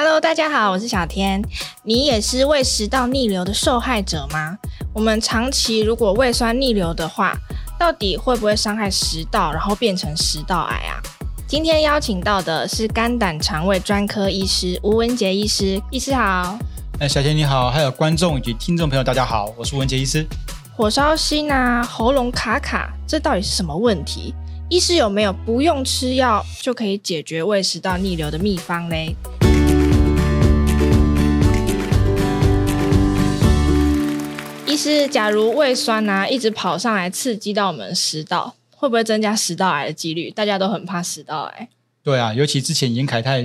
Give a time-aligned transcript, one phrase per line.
[0.00, 1.42] Hello，大家好，我是小天。
[1.82, 4.56] 你也是胃食道逆流的受害者吗？
[4.94, 7.36] 我们长期如果胃酸逆流的话，
[7.76, 11.02] 到底会不会伤害食道，然后变成食道癌啊？
[11.48, 16.56] 今天邀请到的是肝胆肠胃专科医师吴文杰医师，医师好。
[17.00, 20.24] 哎，小天你好，还有观众以及听众朋友大家好，我是文杰医师。
[20.76, 24.32] 火烧心啊，喉咙卡卡，这到底是什么问题？
[24.70, 29.16] 医师有没有不用吃药就可以解决胃食道逆流的秘方嘞？
[34.66, 40.30] 医师，假如胃酸呐、啊、一直跑上来刺激到我们食道，会不会增加食道癌的几率？
[40.30, 41.70] 大家都很怕食道癌。
[42.04, 43.40] 对啊，尤其之前严凯泰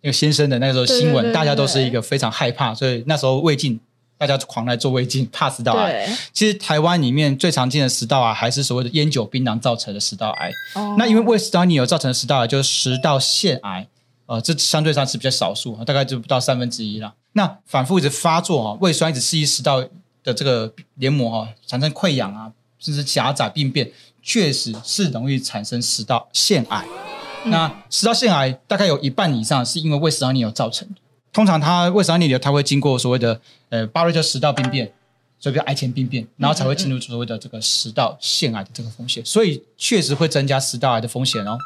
[0.00, 3.78] 那个先生的那个时候新闻，对对对对，大家都是一个非常害怕，所以那时候胃镜
[4.18, 6.08] 大家狂来做胃镜，怕食道癌。
[6.32, 10.50] 其实台湾里面最常见的食道癌还是所谓的烟酒槟榔造成的食道癌。
[10.74, 13.86] 哦、那因为胃食道逆流造成的食道癌就是食道腺癌，
[14.26, 17.14] 呃，这相对上是比较少数，大概就不到三分之一了。
[17.32, 19.84] 那反复一直发作啊，胃酸一直刺激食道。
[20.26, 23.88] 的这个黏膜哈、哦、产生溃疡啊，甚至狭窄病变，
[24.20, 26.84] 确实是容易产生食道腺癌。
[27.44, 30.94] 嗯、那食道腺癌大概有一半以上是因为胃食道逆流造成的。
[31.36, 34.90] 通常它胃食道逆流，它会经过所谓的呃巴瑞特食道病变，
[35.38, 39.22] 所以叫癌前病变，然后才会进入所谓的这个食道腺癌的这个风险。
[39.22, 41.58] 所以确实会增加食道癌的风险哦。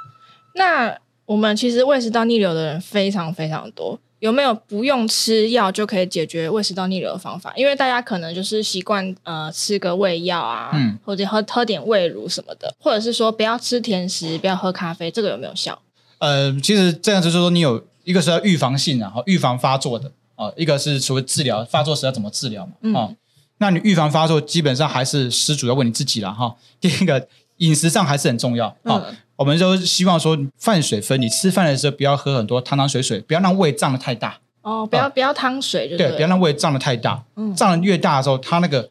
[0.57, 3.97] 那我们其实胃食道逆流的人非常非常多。
[4.19, 7.53] 有没有不用吃药就可以解决胃食道逆流的方法？
[7.55, 15.81] 因为大家可能就是习惯呃吃个胃药啊，嗯，或者喝喝点胃乳什么的，或者是说不要吃甜食，不要喝咖啡，这个有没有效？
[16.19, 23.17] 呃，其实这样就是说，你有一个是要预防性的哈，预防发作的啊，一个是所谓治疗发作时要怎么治疗嘛，啊、嗯，
[23.59, 26.57] 那你预防发作基本上还是失主要问你自己了哈。
[26.81, 29.05] 第一个饮食上还是很重要啊。
[29.09, 34.39] 嗯我们都希望说饭水分，你吃饭的时候不要喝很多汤汤水水，不要让胃胀得太大。
[34.61, 37.25] 哦，不要、嗯、不要汤水就对，对，不要让胃胀得太大。
[37.37, 38.87] 嗯，胀得越大的时候，它那个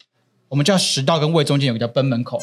[0.47, 2.39] 我们叫食道跟胃中间有个叫贲门口，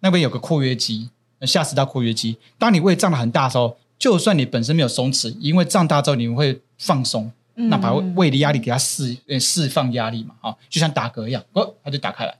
[0.00, 1.10] 那边有个括约肌，
[1.42, 2.38] 下食道括约肌。
[2.58, 12.34] 当你胃胀得很大的时候，就算你本身没有松弛，因为胀大之后你会放松，嗯、那把胃的压力给它释释放压力嘛，啊，就像打嗝一样，哦，它就打开来。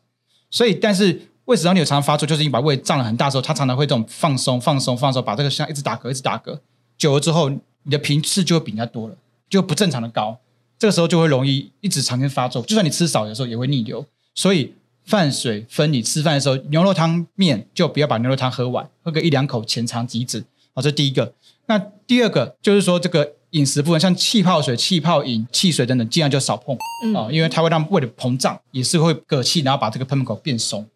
[0.50, 1.20] 所以，但是。
[1.46, 6.56] 胃食道逆流常常发作，就是你把胃胀得很大的时候，它常常会这种放松、放松、放松，把这个像一直打嗝、一直打嗝，
[6.96, 9.16] 久了之后，你的频次就会比人家多了，
[9.48, 10.38] 就不正常的高。
[10.78, 14.06] 这个时候就会容易一直常年发作，就算你吃少，有时候也会逆流。
[14.32, 14.72] 所以
[15.04, 20.44] 饭水分，你吃饭的时候，牛肉汤面就不要把牛肉汤喝完，喝个一两口，浅尝即止。
[20.80, 21.34] 好，这第一个。
[21.66, 30.86] 那第二个就是说，这个饮食部分，像气泡水、气泡饮、汽水等等，尽量就少碰啊、嗯哦，因为它会让胃的膨胀，也是会嗝气，然后把这个喷门口变松。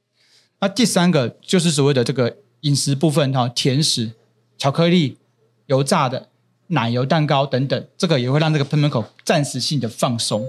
[0.60, 4.12] 那第三个就是所谓的这个饮食部分哈，甜食、
[4.56, 5.18] 巧克力、
[5.66, 6.28] 油炸的、
[6.68, 10.46] 奶油蛋糕等等，这个也会让这个喷门口暂时性的放松。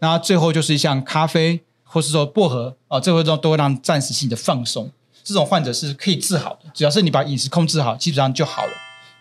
[0.00, 4.90] 那最后就是像咖啡或是说薄荷啊，这会都都会让暂时性的放松。
[5.24, 8.72] 这种患者是可以治好的，只要是你把饮食控制好，基本上就好了。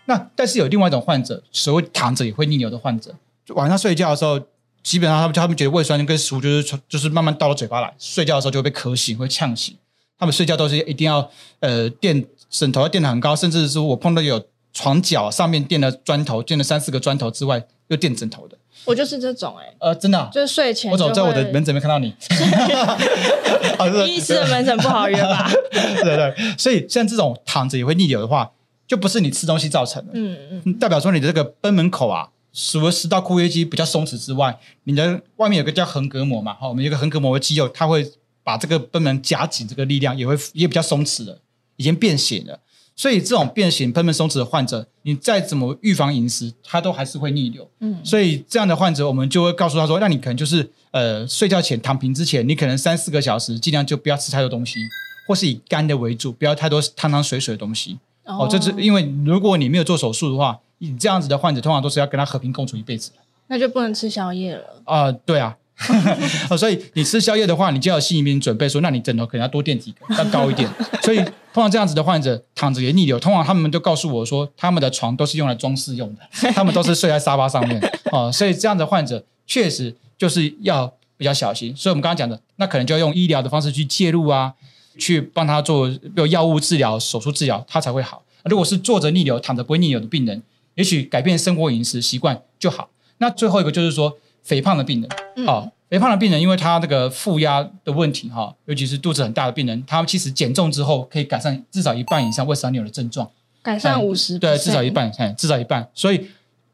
[0.05, 3.15] 那但是有另外一种患者，所谓躺着也会逆流的患者，
[3.55, 4.37] 晚上睡觉的时候，
[4.83, 9.75] 基本上他们他们觉得胃酸跟食物就是就是慢慢到了嘴巴来，睡觉的时候就会被渴醒，会呛醒。
[10.19, 11.29] 他们睡觉都是一定要
[11.61, 18.57] 呃垫枕头要垫得很高，甚至是我碰到有床脚上面垫了砖头，垫了三四个砖头之外又垫枕头的。
[18.85, 20.91] 我就是这种哎、欸，呃，真的、啊，就是睡前。
[20.91, 22.13] 我走在我的门诊没看到你。
[24.07, 25.49] 医师的门诊不好约吧？
[25.71, 28.51] 对，对对，所以像这种躺着也会逆流的话，
[28.87, 30.11] 就不是你吃东西造成的。
[30.13, 38.11] 嗯嗯，代表说你的这个贲门口啊，除了食道括约肌比较松弛之外，你的外面有个叫横膈膜嘛，哈，我们有个横膈膜的肌肉，它会。
[38.45, 41.39] 把这个贲门夹紧，这个力量也会也比较松弛了，
[41.77, 42.59] 已经变形了。
[42.95, 47.67] 所以这种变形喷喷松弛的患者，你再怎么预防饮食，他都还是会逆流。
[47.79, 54.79] 嗯，所以这样的患者，我们就会告诉他说：“那你可能就是呃，睡觉前躺平之前，你可能三四个小时，尽量就不要吃太多东西，
[55.27, 57.97] 或是以干的为主，不要太多汤汤水水的东西。
[58.25, 63.11] 哦，这是因为如果你没有做手术的话，你这样子的患者通常都是要跟他和平共处一辈子。
[63.47, 64.81] 那就不能吃宵夜了。
[64.85, 65.57] 啊、呃，对啊。
[66.57, 70.69] 所以你吃宵夜的话，你就要心里面准备说，那你枕头可能要多垫几个，要高一点。
[71.01, 77.81] 所以通常这样子的患者躺着也逆流，通常他们都告诉我说，他们的床都是用来装饰用的，他们都是睡在沙发上面
[78.11, 78.31] 哦。
[78.31, 81.75] 所以这样的患者确实就是要比较小心。
[81.75, 84.53] 所以我们刚刚讲的，那可能就要用医疗的方式去介入啊，
[84.99, 88.23] 去帮他做有药物治疗、手术治疗，他才会好。
[88.45, 90.43] 如果是坐着逆流、躺着不会逆流的病人，
[90.75, 92.89] 也许改变生活饮食习惯就好。
[93.17, 94.17] 那最后一个就是说。
[94.43, 103.29] 肥胖的病人，嗯、哦，肥胖的病人，因为他这个负压的问题，哈、哦，尤其是肚子很大的病人，他们其实减重之后可以改善至少一半以上胃食道逆流的症状，
[103.61, 105.87] 改善五十，对，至少一半，至少一半。
[105.93, 106.27] 所以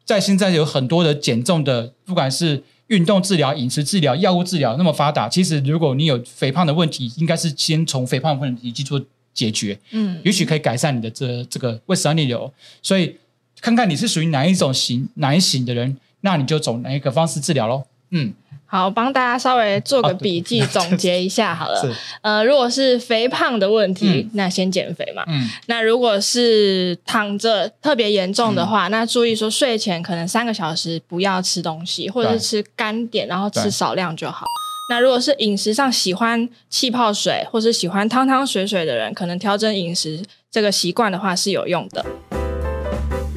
[0.04, 9.00] 在现在有很多的减重的，不管是运动治疗、饮食治疗、药物治疗那么发达，其实如果你有肥胖的问题，应该是先从肥胖的问题去做
[9.32, 12.52] 解决，嗯，也许可以改善你的这这个胃食道逆流。
[12.82, 13.16] 所以
[13.62, 18.34] 看看你是属于哪一种型、哪一型的人，那你就走哪一个方式治疗喽，嗯。
[18.72, 21.82] 好，帮大家稍微做个笔记， 总结一下好了。
[22.22, 25.24] 呃，如果是肥胖的问题，嗯、那先减肥嘛。
[25.26, 25.50] 嗯。
[25.66, 34.46] 那如果是躺着特别严重的话，嗯、那注意说睡前可能三个小时不要吃东西，或者是吃干点，然后吃少量就好。
[34.92, 42.06] 那如果是饮食上喜欢气泡水，或是喜欢汤汤水水的人，可能调整饮食这个习惯的话是有用的。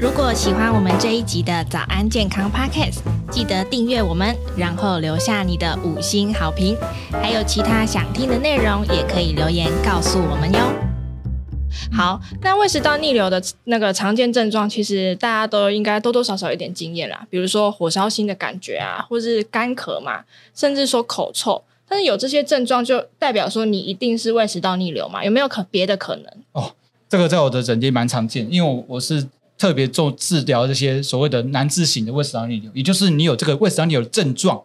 [0.03, 2.99] 如果喜欢我们这一集的早安健康 Podcast，
[3.31, 6.77] 记得订阅我们，然后留下你的五星好评。
[7.13, 10.59] 还有其他想听的内容，也可以留言告诉我们哟。
[11.93, 21.63] 好，那胃食道逆流的那个常见症状，其实大家都应该多多少少有点经验啦，比如说火烧心的感觉啊，或是干咳嘛，甚至说口臭。
[21.89, 25.25] 但是有这些症状，就代表说你一定是胃食道逆流嘛？
[25.25, 26.25] 有没有可别的可能？
[26.51, 26.73] 哦，
[27.09, 29.29] 这个在我的诊间蛮常见，因为我我是。
[29.63, 34.61] 特别做治疗这些所谓的难治型的胃食道逆流，也就是你有这个胃食道逆流的症状，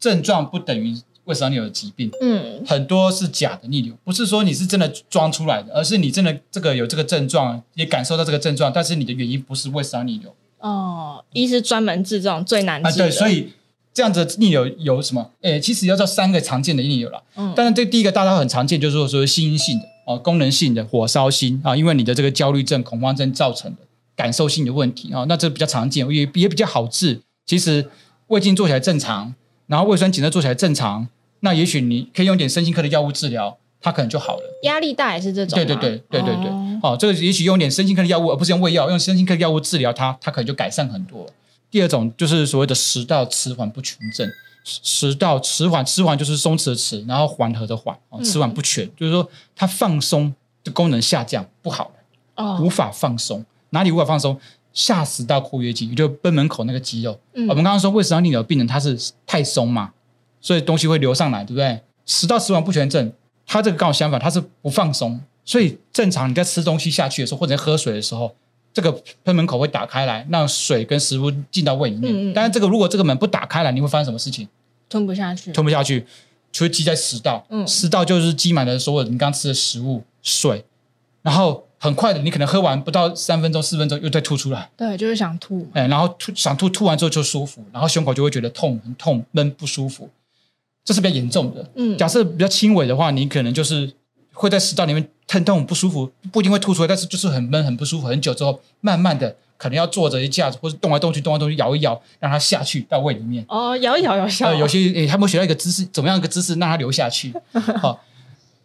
[0.00, 0.92] 症状不等于
[1.26, 2.10] 胃食道逆流的疾病。
[2.20, 10.34] 嗯，很多是假的逆流，不是说你是真的装出来的，而是你真的这个有这个症状，也感受到这个症状，但是你的原因不是胃食道逆流。
[10.58, 13.04] 哦，医师专门治这种最难治的。
[13.04, 13.50] 啊，对，所以
[13.94, 15.30] 这样子的逆流有什么？
[15.42, 17.22] 诶，其实要叫三个常见的逆流了。
[17.36, 23.78] 嗯，但是这第一个大家很常见，就是说说心因性的哦，功能性的火烧心啊，因为你的这个焦虑症、恐慌症造成的。
[24.20, 27.18] 感受性的问题啊，那这比较常见，也也比较好治。
[27.46, 27.88] 其实
[28.26, 29.34] 胃镜做起来正常，
[29.66, 31.08] 然后胃酸检测做起来正常，
[31.40, 34.42] 那也许你可以用点身心科的药物治疗，它可能就好了。
[34.64, 35.56] 压力大也是这种？
[35.56, 36.50] 对对对对对对。
[36.82, 41.26] 好、哦，这个也许用点身心科的药物，而不是用胃药，用身心科的药物治疗它，它可能就改善很多。
[41.70, 44.28] 第二种就是所谓的食道迟缓不全症，
[44.64, 53.44] 食道迟缓，迟缓就是松弛的迟，然后缓和的缓，迟缓不全，嗯、就是说它放松的功能下降不好了，哦，无法放松。
[53.70, 54.38] 哪里无法放松？
[54.72, 57.18] 下食道括约肌，也就是賁门口那个肌肉。
[57.34, 58.96] 嗯、我们刚刚说胃食道逆流病人他是
[59.26, 59.92] 太松嘛，
[60.40, 61.80] 所以东西会流上来，对不对？
[62.06, 63.12] 食道食管不全症，
[63.44, 68.32] 他这个刚好相反，他是不放松，所以正常你在吃东西下去的时候，或者喝水的时候，
[68.72, 68.92] 这个
[69.24, 72.32] 賁门口会打开来，让水跟食物进到胃里面。
[72.32, 74.46] 但是这个如果这个门不打开来，你会发生什么事情？
[74.88, 76.06] 吞不下去，吞不下去，
[76.52, 77.44] 就会积在食道。
[77.50, 80.64] 嗯，食道就是积满了所有你刚吃的食物、水，
[81.22, 81.66] 然后。
[81.82, 84.68] 很快的，你可能喝完不到三分钟、四分钟又再吐出来。
[84.76, 85.66] 对，就是想吐。
[85.72, 90.10] 哎，然后吐想吐，吐完之后就舒服，然后胸口就会觉得痛、很痛、闷、不舒服。
[90.84, 91.70] 这是比较严重的。
[91.76, 93.90] 嗯，假设比较轻微的话，你可能就是
[94.34, 98.06] 会在食道里面疼痛、不舒服，不一定会吐出来，但是就是很闷、很不舒服。
[98.06, 103.44] 很久之后，慢慢的可能要坐着一架子，或者动来动去、动来动去，摇一摇，让它下去到胃里面。
[103.48, 104.48] 哦，摇一摇摇下。
[104.48, 107.32] 呃，有些诶，他们学到一个姿势，怎么样一个姿势让它流下去？
[107.80, 108.02] 好，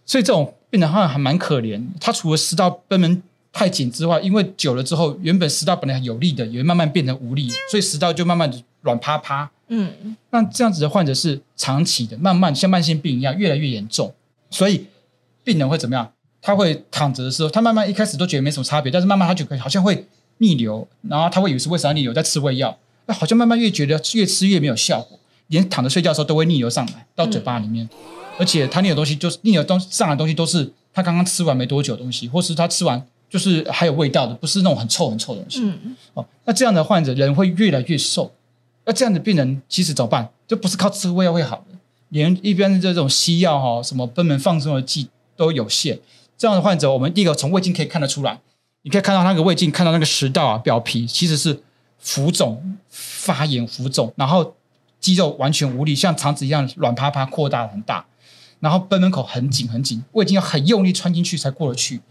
[0.05, 1.83] 所以这种病人好像还蛮可怜。
[1.99, 3.21] 他除了食道贲门
[3.51, 9.49] 太紧之外，因为久了之后，原本食道本来有力的，也会慢慢变成无力，所以食道就慢慢的软趴趴。
[9.67, 14.13] 嗯，那这样子的患者是长期的，慢慢像慢性病一样越来越严重。
[14.49, 14.85] 所以
[15.43, 16.11] 病人会怎么样？
[16.41, 20.05] 他会躺着的时候，他慢慢一开始都觉得没什么差别，但是慢慢他就可以好像会
[20.37, 27.99] 逆流，然后他会以为是胃食道逆流，在吃胃药，那好像慢慢越觉得越吃越没有效果，连躺着睡觉的时候都会逆流上来到嘴巴里面，嗯、
[28.37, 33.05] 而且他那个东西就是那个东上来的东西都是他刚刚吃完没多久的东西，或是他吃完。
[33.27, 35.59] 就是还有味道的，不是那种很臭很臭的东西。
[35.63, 38.31] 嗯，哦，那这样的患者人会越来越瘦。
[38.85, 40.29] 那这样的病人其实怎么办？
[40.47, 41.77] 就不是靠吃胃药会好的，
[42.09, 45.99] 连一般的这种西药哈，什么贲门放松的剂都有限。
[46.37, 48.39] 这样的患者，我们第一个从胃镜可以看得出来，
[48.83, 51.59] 你可以看到那个胃镜，看到那个食道啊表皮其实是
[51.97, 54.55] 浮肿、发炎、浮肿，然后
[55.01, 58.05] 肌肉完全无力，像肠子一样软趴趴、扩大很大，
[58.65, 62.01] 然后贲门口很紧很紧，胃镜要很用力穿进去才过得去。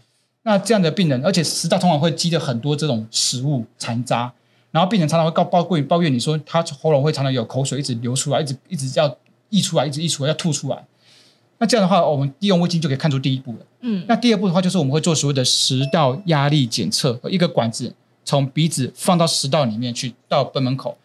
[0.43, 4.31] 那这样的病人，而且食道通常会积着很多这种食物残渣，
[4.71, 9.17] 然后病人常常会告抱怨抱怨你说他喉咙会常常有口水一直流出来，一直一直要
[9.49, 10.85] 溢出来，一直溢出来要吐出来。
[11.57, 13.59] 那这样的话，我们利用胃镜就可以看出第一步了。
[13.81, 17.93] 嗯，那第二步的话，就是我们会做所谓的食道压力检测，一个管子
[18.23, 20.97] 从鼻子放到食道里面去，到贲门口，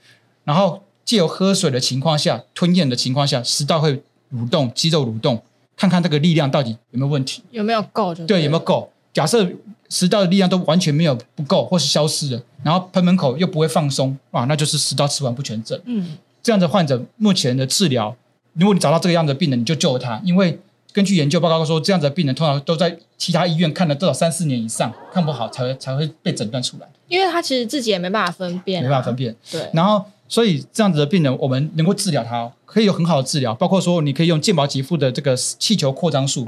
[0.44, 4.00] 然后借由喝水的情况下、吞咽的情况下，食道会
[4.34, 5.42] 蠕动，肌肉蠕动，
[5.76, 8.90] 看看这个力量到底有没有问题，有没有够就对，对，有没有够。
[9.12, 9.46] 假设
[9.88, 15.80] 食道的力量都完全没有不够，或是消失了，然后喷门口又不会放松，哇，那就是食道吃完不全症。
[15.84, 18.16] 嗯，这样的患者目前的治疗，
[18.52, 20.58] 如果你找到这个样的病人，你就救了他，因为
[20.92, 26.88] 根据研究报告说，这样子的病人通常都在其他医院看了至少三四年以上，看不好才会才会被诊断出来。
[27.08, 29.34] 因为他其实自己也没办法分辨、啊，没办法分辨。
[29.50, 29.68] 对。
[29.72, 36.46] 然后，所以这样子的病人，我们能够治疗他，可以有很好的治疗，包括说你可以用健保给付的这个气球扩张术，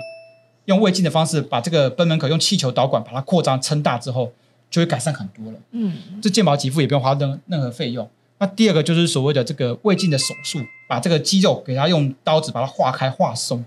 [0.66, 4.32] 用胃镜的方式把这个贲门口用气球导管把它扩张撑大之后，
[4.70, 5.58] 就会改善很多了。
[5.72, 5.94] 嗯。
[6.22, 8.08] 这健保给付也不用花任任何费用。
[8.38, 13.64] 那第二个就是所谓的这个胃镜的手术，把这个肌肉给它用刀子把它划开划松，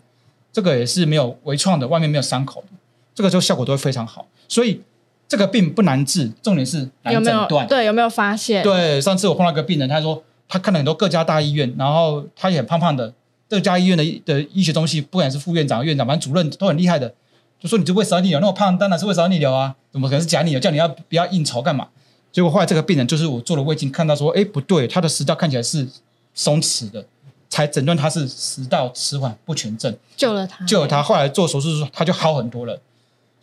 [0.53, 2.77] 这个也是没有微创的，外面没有伤口的，
[3.13, 4.25] 这个就效果都会非常好。
[4.47, 4.79] 所以。
[5.27, 7.67] 这个病不难治，重点是难诊断。
[7.67, 8.63] 对，有没有发现？
[8.63, 13.13] 对，上次我碰到一个病人，他说他看了很多各家大医院，然后他也很胖胖的，
[13.49, 17.13] 各家医院的的医学中心，不管是副院长、院长，反正主任都很厉害的，
[17.59, 20.59] 就说你这胃食道逆流那么胖，当然是胃食道逆流啊，怎么可能是假逆流？
[20.59, 21.87] 叫你要不要应酬干嘛？
[22.31, 25.87] 结果后来这个病人就是我做了胃镜，看到说，哎，不对，他的食道看起来是
[26.33, 27.05] 松弛的，
[27.49, 31.01] 才诊断他是食道迟缓不全症，救了他，救了他。
[31.01, 32.79] 后来做手术候，他就好很多了。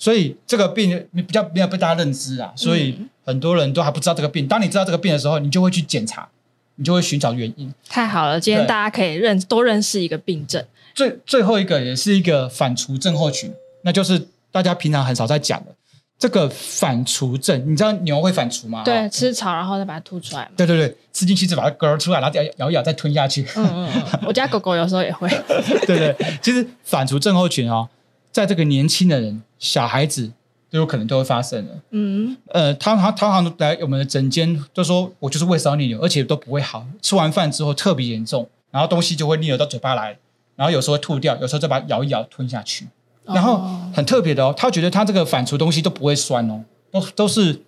[0.02, 4.48] 所以这个病比较没有被大家认知啊，所以很多人都还不知道这个病。
[4.48, 6.28] 当你知道这个病的时候，你就会去检查，
[6.74, 7.72] 你就会寻找原因。
[7.88, 10.64] 太好了，今天大家可以认多认识一个病症。
[10.92, 15.72] 最最后一个也是一个反刍症候群，那就是大家平常很少在讲的
[16.18, 17.62] 这个反刍症。
[17.70, 18.82] 你知道牛会反刍吗？
[18.84, 20.50] 对，吃草然后再把它吐出来。
[20.56, 23.46] 对对对，吃进去再把它割出来，然后咬咬一咬再吞下去。
[23.54, 25.28] 嗯嗯嗯，我家狗狗有时候也会。
[25.86, 27.88] 对对，其实反刍症候群啊、哦，
[28.32, 30.32] 在这个年轻的人、小孩子。
[30.72, 31.78] 都有可能都会发生的。
[31.90, 36.86] 嗯，呃，他他他好像来我们的诊间，就说我就是胃食道逆流，而且都不会好。
[37.02, 40.16] 吃完饭之后特别严重，然后东西就会逆流到嘴巴来，
[40.56, 42.88] 然后有时候会吐掉，有时候再把它咬一咬吞下去。
[43.24, 43.62] 然后
[43.92, 47.60] 很特别的哦，他觉得他这个反刍东西都不会酸哦，都都是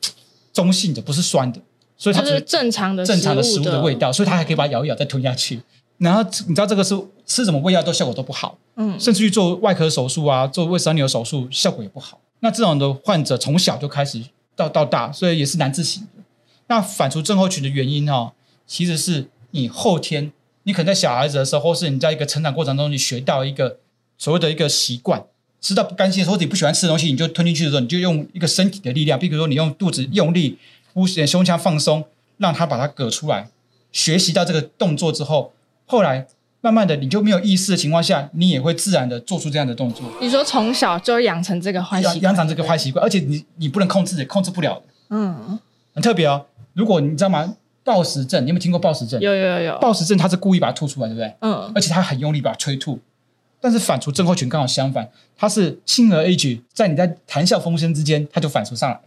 [0.54, 1.60] 中性的，不是酸的，
[1.98, 5.60] 所以它是正常的正常的食物的味道，所以他还可以把它咬一咬再吞下去。
[5.98, 12.20] 然后你知道这个是吃什么胃药都效果都不好，嗯，甚至去做外科手术啊，做胃食道逆流手术效果也不好。
[12.40, 14.20] 那这种的患者从小就开始
[14.54, 16.22] 到到大，所以也是难治型的。
[16.66, 18.32] 那反刍症候群的原因哦，
[18.66, 20.30] 其实是你后天，
[20.64, 23.78] 你可能在小孩子的时候，或是你在一个成长过程中，你学到一个
[24.18, 25.24] 所谓的一个习惯，
[25.62, 30.58] 吃到不甘心的时候，或者你不喜欢吃的东西，你就吞进去的时候，你就用一个身体的力量，比如说你用肚子用力，
[30.92, 32.04] 呼吸，胸腔放松，
[32.36, 33.48] 让它把它嗝出来。
[33.92, 35.52] 学习到这个动作之后，
[35.86, 36.26] 后来。
[36.64, 40.10] 慢慢的，你就没有意识的情况下，你也会自然的做出这样的动作。
[40.18, 44.82] 你说从小就养成这个坏习惯，养成这个坏习惯，而且你你不能控制，也控制不了的。
[45.10, 45.58] 嗯，
[45.92, 46.46] 很特别哦。
[46.72, 47.54] 如果你知道吗？
[47.84, 49.20] 暴食症，你有没有听过暴食症？
[49.20, 49.78] 有有有有。
[49.78, 51.34] 暴食症他是故意把它吐出来，对不对？
[51.40, 51.70] 嗯。
[51.74, 52.98] 而且他很用力把它催吐。
[53.60, 55.06] 但是反刍症候群刚好相反，
[55.36, 58.98] 它是轻而易举，在你在谈笑风生之间，它就反刍上来，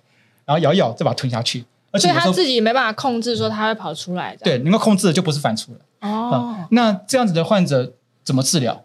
[0.46, 1.66] 然后咬一咬再把它吞下去。
[1.90, 4.36] 而且所以他自己没办法控制，说他会跑出来。
[4.44, 5.80] 对，能够控制的就不是反刍了。
[6.01, 6.68] 哦、嗯。
[6.72, 7.94] 那这样子的患者。
[8.27, 8.84] 怎么治疗？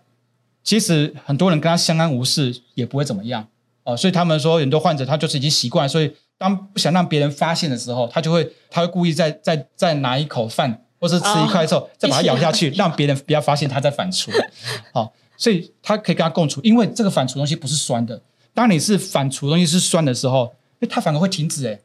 [0.62, 3.45] 其实很多人跟他相安无事也不会怎么样
[3.83, 14.31] 哦，所以他们说很多患者他就是已经习惯，所以当不想让别人发现的时候，他就会他会故意再再再拿一口饭或是吃一块之后、哦、再把它咬下去，让别人不要发现他在反刍。
[14.95, 18.23] 好、哦，所以他可以跟他共处，因为这个反刍东西不是酸的。
[18.54, 21.83] 当你是反刍东西是酸的时候，诶他反而会停止诶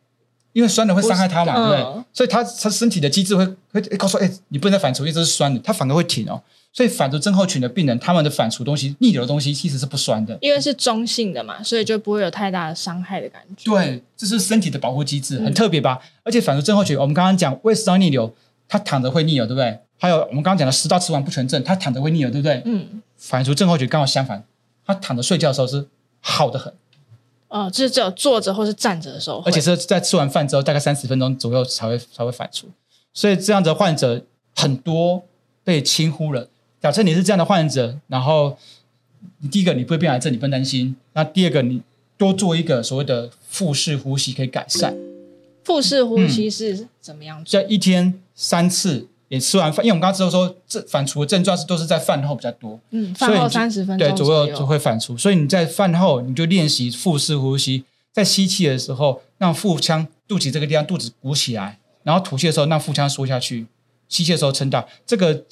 [0.57, 1.81] 因为酸的会伤害它嘛，对不对？
[1.83, 6.41] 嗯、所以它它身体的机制会会告诉哎，你不能再反刍，因为这是酸的，它反而会停哦。
[6.73, 13.69] 所以反刍症候群的病人，他们的反刍东西、逆流的东西其实是不酸的，因为是中性的嘛，所以就不会有太大的伤害的感觉。
[13.69, 15.99] 对，这是身体的保护机制，很特别吧？
[16.01, 18.33] 嗯、而且反刍症候群，我们刚刚讲胃食道逆流，
[18.67, 19.77] 它躺着会逆流，对不对？
[19.99, 22.63] 还有我们刚刚讲的食道吃完不全症，它躺着会逆流，对不对？
[22.65, 23.03] 嗯。
[23.15, 24.43] 反刍症候群刚好相反，
[24.85, 25.87] 他躺着睡觉的时候是
[26.19, 26.73] 好的很。
[27.49, 32.67] 哦，就是只有坐着或是站着的时候，而且是在吃完饭之后大概三十分钟左右才会才会反出，
[33.13, 34.21] 所以这样的患者
[34.55, 35.23] 很多
[35.63, 36.49] 被轻忽了。
[36.81, 38.57] 假设你是这样的患者，然后
[39.39, 40.95] 你第一个你不会变癌症，你不用担心。
[41.13, 41.81] 那第二个你
[42.17, 44.95] 多做一个所谓的腹式呼吸可以改善。
[45.63, 47.43] 腹式呼吸是怎么样？
[47.45, 49.07] 在、嗯、一天三次。
[49.29, 63.65] 也吃完饭，因为我们刚刚知道说，这反刍的症状是都是在饭后比较多，嗯，饭后三十分钟对左右就会反刍，所以你在饭后你就练习腹式呼吸，在吸气的时候让腹腔肚脐这个地方肚子鼓起来，然后吐气的时候让腹腔缩下去，
[64.07, 64.85] 吸气的时候撑大。
[65.05, 65.43] 这个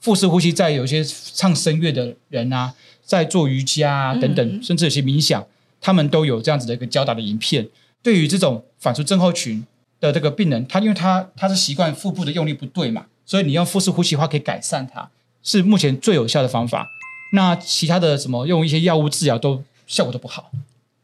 [0.00, 2.72] 腹式呼吸在有些唱声乐的人啊，
[3.04, 5.46] 在做瑜伽啊等等，嗯、甚至有些冥想，
[5.80, 7.68] 他们都有这样子的一个教导的影片。
[8.02, 9.62] 对于这种反刍症候群
[10.00, 13.06] 的这个病人，他因为他他是习惯腹部的用力不对嘛。
[13.26, 15.08] 所以你用腹式呼吸的话，可以改善它，
[15.42, 16.88] 是目前最有效的方法。
[17.32, 20.50] 那其他的什么用一些药物治疗都效果都不好。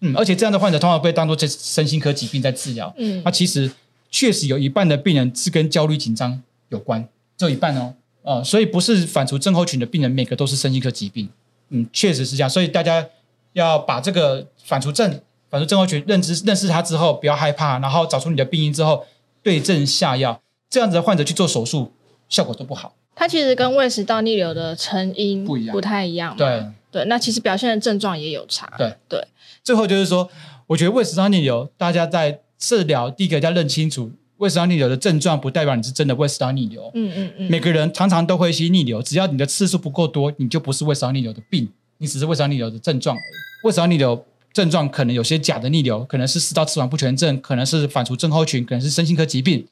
[0.01, 2.93] 嗯，而且这样的患者通常被当作这身心科疾病在治疗。
[2.99, 3.71] 嗯，那其实
[4.11, 7.95] 确实有一半的病人是跟焦虑紧张有关，只有一半哦。
[8.23, 11.29] 哦、呃，所以不是反刍症候群的病人每个都是身心科疾病。
[11.69, 12.51] 嗯，确实是这样。
[12.51, 13.07] 所以大家
[13.53, 15.21] 要把这个反刍症、
[15.57, 19.07] 反正症候群认知、认识它之后，不要害怕，然后找出你的病因之后，
[19.43, 20.43] 对症下药。
[20.69, 21.93] 这样子的患者去做手术，
[22.29, 22.95] 效果都不好。
[23.15, 26.37] 它其实跟胃食道逆流的成因不一样，不太一样。
[26.37, 28.71] 对对，那其实表现的症状也有差。
[28.77, 29.27] 对对。
[29.65, 30.29] 最后就是说，
[30.67, 34.13] 我觉得胃食道逆流，大家在治疗第一个要认清楚。
[34.37, 36.91] 胃食道逆流的症状不代表你是真的胃食道逆流。
[36.93, 37.51] 嗯嗯嗯。
[37.51, 43.67] 每个人常常都会吸逆流，只要你的次数不够多，你就不是胃食道逆流的病，你只是胃食道逆流的症状而已。
[43.67, 49.67] 胃食道逆流症状可能有些假的逆流，可能是食道齿管不全症，可能是反刍症候群，可能是身心科疾病。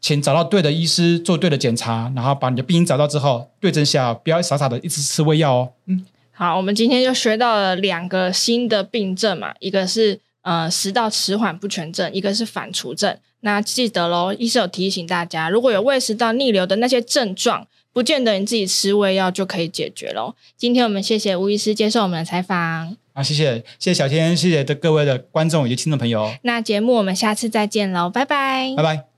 [0.00, 5.72] 请找到对的医师做对的检查，然后把你的病因找到之后，对症下药，不要傻傻的一直吃胃药哦。
[5.86, 13.18] 嗯，好，我们今天就学到了两个新的病症嘛，一个是呃食道迟缓不全症，一个是反刍症。
[13.40, 20.36] 那记得喽，医师有提醒大家，如果有胃食道逆流的那些症状，不见得你自己吃胃药就可以解决喽。
[20.56, 23.01] 今天我们谢谢吴医师接受我们的采访。
[23.12, 26.32] 啊，谢谢，谢谢小天，谢谢的各位的观众以及听众朋友。
[26.42, 29.11] 那节目我们下次再见喽，拜拜，拜拜。